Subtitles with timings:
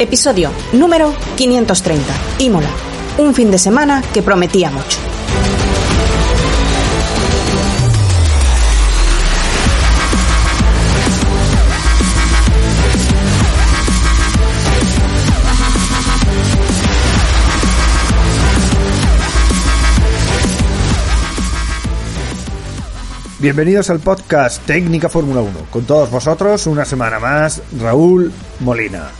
[0.00, 2.02] Episodio número 530.
[2.38, 2.70] Imola.
[3.18, 4.98] Un fin de semana que prometía mucho.
[23.38, 25.50] Bienvenidos al podcast Técnica Fórmula 1.
[25.70, 29.10] Con todos vosotros, una semana más, Raúl Molina.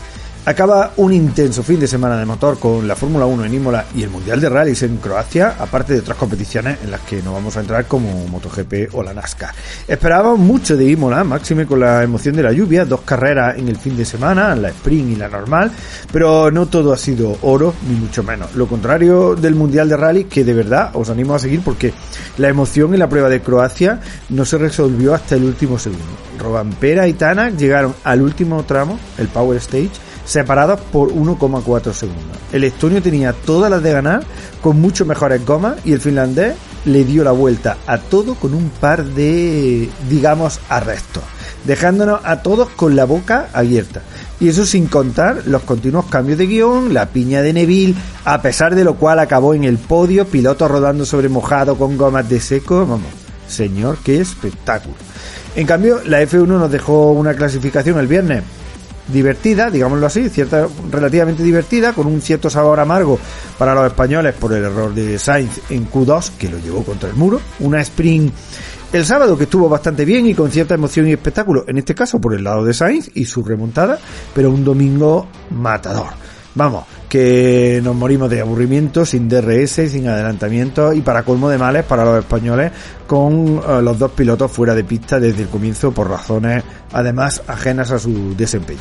[0.43, 4.01] Acaba un intenso fin de semana de motor con la Fórmula 1 en Imola y
[4.01, 7.55] el Mundial de Rallys en Croacia, aparte de otras competiciones en las que no vamos
[7.57, 9.53] a entrar como MotoGP o la NASCAR.
[9.87, 13.75] Esperábamos mucho de Imola, máxime con la emoción de la lluvia, dos carreras en el
[13.75, 15.71] fin de semana, la sprint y la normal,
[16.11, 18.55] pero no todo ha sido oro, ni mucho menos.
[18.55, 21.93] Lo contrario del Mundial de Rallys, que de verdad os animo a seguir porque
[22.39, 26.03] la emoción en la prueba de Croacia no se resolvió hasta el último segundo.
[26.39, 29.91] Robampera y Tanak llegaron al último tramo, el Power Stage,
[30.31, 32.37] separados por 1,4 segundos.
[32.53, 34.23] El estonio tenía todas las de ganar
[34.61, 38.69] con mucho mejores gomas y el finlandés le dio la vuelta a todo con un
[38.69, 41.23] par de, digamos, arrestos,
[41.65, 44.01] dejándonos a todos con la boca abierta.
[44.39, 48.73] Y eso sin contar los continuos cambios de guion, la piña de Neville, a pesar
[48.73, 52.79] de lo cual acabó en el podio, piloto rodando sobre mojado con gomas de seco.
[52.87, 53.11] Vamos,
[53.47, 54.95] señor, qué espectáculo.
[55.57, 58.43] En cambio, la F1 nos dejó una clasificación el viernes
[59.11, 63.19] divertida, digámoslo así, cierta, relativamente divertida, con un cierto sabor amargo
[63.57, 67.15] para los españoles por el error de Sainz en Q2, que lo llevó contra el
[67.15, 67.39] muro.
[67.59, 68.33] Una sprint
[68.93, 72.19] el sábado que estuvo bastante bien y con cierta emoción y espectáculo, en este caso
[72.19, 73.97] por el lado de Sainz y su remontada,
[74.35, 76.07] pero un domingo matador.
[76.55, 81.83] Vamos, que nos morimos de aburrimiento, sin DRS, sin adelantamiento y para colmo de males
[81.83, 82.71] para los españoles
[83.05, 86.63] con eh, los dos pilotos fuera de pista desde el comienzo por razones
[86.93, 88.79] además ajenas a su desempeño.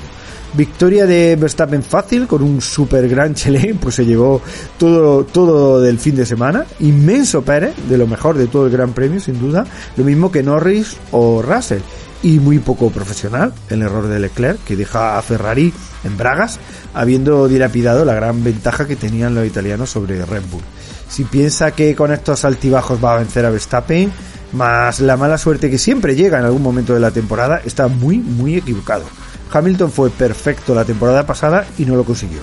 [0.54, 4.40] Victoria de Verstappen fácil con un super gran chelén, pues se llevó
[4.78, 6.64] todo, todo del fin de semana.
[6.78, 9.66] Inmenso Pérez, de lo mejor de todo el Gran Premio, sin duda.
[9.96, 11.80] Lo mismo que Norris o Russell.
[12.22, 15.72] Y muy poco profesional el error de Leclerc, que deja a Ferrari
[16.04, 16.58] en bragas,
[16.92, 20.62] habiendo dilapidado la gran ventaja que tenían los italianos sobre Red Bull.
[21.08, 24.12] Si piensa que con estos altibajos va a vencer a Verstappen,
[24.52, 28.18] más la mala suerte que siempre llega en algún momento de la temporada, está muy,
[28.18, 29.04] muy equivocado.
[29.52, 32.40] Hamilton fue perfecto la temporada pasada y no lo consiguió.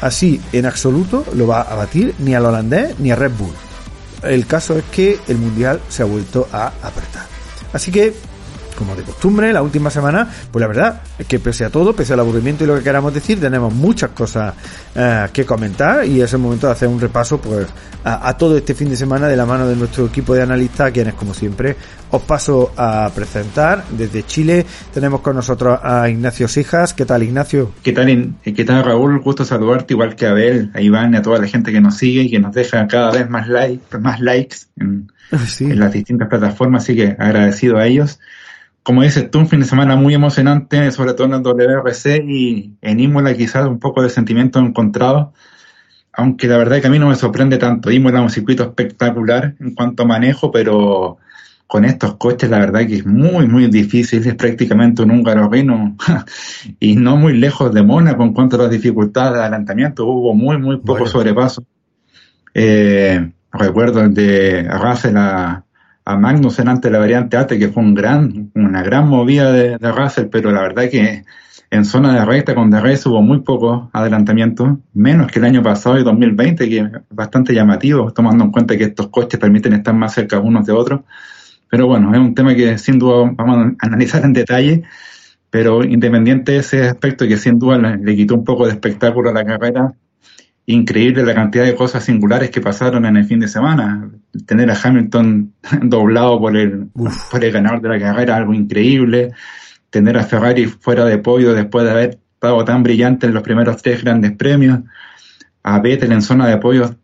[0.00, 3.54] Así, en absoluto, lo va a batir ni al holandés ni a Red Bull.
[4.22, 7.26] El caso es que el Mundial se ha vuelto a apretar.
[7.72, 8.14] Así que
[8.74, 12.12] como de costumbre, la última semana, pues la verdad es que pese a todo, pese
[12.12, 14.54] al aburrimiento y lo que queramos decir, tenemos muchas cosas
[14.94, 17.66] eh, que comentar y es el momento de hacer un repaso pues
[18.04, 21.14] a, todo este fin de semana de la mano de nuestro equipo de analistas, quienes
[21.14, 21.76] como siempre
[22.10, 23.84] os paso a presentar.
[23.90, 26.94] Desde Chile tenemos con nosotros a Ignacio Sijas.
[26.94, 27.72] ¿Qué tal, Ignacio?
[27.82, 29.20] ¿Qué tal, qué tal Raúl?
[29.20, 31.96] Gusto saludarte, igual que a Abel, a Iván y a toda la gente que nos
[31.96, 35.10] sigue y que nos deja cada vez más, like, más likes en,
[35.60, 38.18] en las distintas plataformas, así que agradecido a ellos
[38.82, 42.74] como dices tú, un fin de semana muy emocionante, sobre todo en el WRC y
[42.82, 45.32] en Imola quizás un poco de sentimiento encontrado,
[46.12, 47.90] aunque la verdad es que a mí no me sorprende tanto.
[47.90, 51.18] Imola es un circuito espectacular en cuanto a manejo, pero
[51.68, 55.96] con estos coches la verdad que es muy, muy difícil, es prácticamente un húngaro reino
[56.80, 60.58] y no muy lejos de Mónaco en cuanto a las dificultades de adelantamiento, hubo muy,
[60.58, 61.64] muy poco sobrepaso.
[62.52, 65.64] Eh, recuerdo de Russell a
[66.04, 70.26] a Magnussen ante la variante AT, que fue un gran, una gran movida de, Russell,
[70.26, 71.24] pero la verdad que
[71.70, 75.98] en zona de recta con DRS hubo muy poco adelantamiento, menos que el año pasado
[75.98, 80.12] y 2020, que es bastante llamativo, tomando en cuenta que estos coches permiten estar más
[80.12, 81.00] cerca unos de otros.
[81.70, 84.82] Pero bueno, es un tema que sin duda vamos a analizar en detalle,
[85.50, 89.30] pero independiente de ese aspecto que sin duda le, le quitó un poco de espectáculo
[89.30, 89.94] a la carrera,
[90.66, 94.10] increíble la cantidad de cosas singulares que pasaron en el fin de semana.
[94.46, 96.88] Tener a Hamilton doblado por el,
[97.30, 99.32] por el ganador de la carrera, algo increíble.
[99.90, 103.82] Tener a Ferrari fuera de podio después de haber estado tan brillante en los primeros
[103.82, 104.80] tres grandes premios.
[105.62, 106.96] A Vettel en zona de podio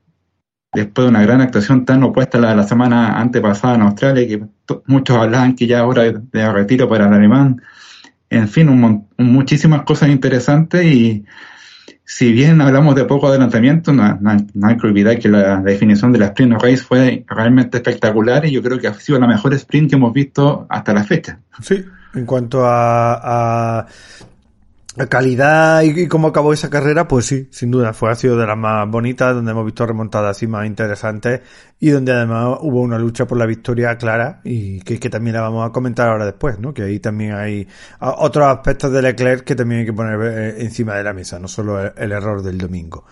[0.73, 4.27] después de una gran actuación tan opuesta a la de la semana antepasada en Australia,
[4.27, 4.43] que
[4.87, 7.63] muchos hablaban que ya hora de, retiro para el alemán.
[8.31, 11.25] En fin, muchísimas cosas interesantes y
[12.11, 14.19] si bien hablamos de poco adelantamiento, no,
[14.63, 18.63] hay que olvidar que la, definición de la sprint race fue realmente espectacular y yo
[18.63, 21.39] creo que ha sido la mejor sprint que hemos visto hasta la fecha.
[21.61, 21.85] Sí,
[22.15, 23.87] en cuanto a, a
[25.07, 28.57] calidad y, cómo acabó esa carrera, pues sí, sin duda, fue ha sido de las
[28.57, 31.41] más bonitas, donde hemos visto remontadas así más interesantes
[31.81, 35.69] y donde además hubo una lucha por la victoria clara y que, también la vamos
[35.69, 36.75] a comentar ahora después, ¿no?
[36.75, 37.67] Que ahí también hay
[38.01, 41.49] otros aspectos de Leclerc que también hay que poner eh, encima de la mesa, no
[41.49, 43.05] solo el, error del domingo.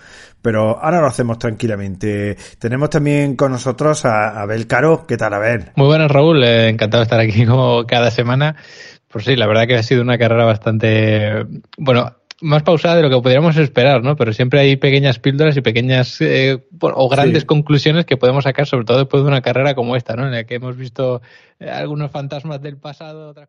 [0.42, 2.36] Pero ahora lo hacemos tranquilamente.
[2.58, 5.04] Tenemos también con nosotros a Abel Caro.
[5.06, 5.72] ¿Qué tal, Abel?
[5.74, 6.42] Muy buenas, Raúl.
[6.44, 8.56] Eh, encantado de estar aquí como cada semana.
[9.08, 11.46] Pues sí, la verdad que ha sido una carrera bastante,
[11.78, 14.16] bueno, más pausada de lo que podríamos esperar, ¿no?
[14.16, 18.84] Pero siempre hay pequeñas píldoras y pequeñas eh, o grandes conclusiones que podemos sacar, sobre
[18.84, 20.26] todo después de una carrera como esta, ¿no?
[20.26, 21.22] En la que hemos visto
[21.58, 23.30] eh, algunos fantasmas del pasado.
[23.30, 23.48] Otra...